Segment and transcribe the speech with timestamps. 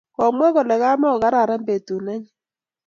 [0.15, 2.23] Komwa kole kamako kararan betut nenyin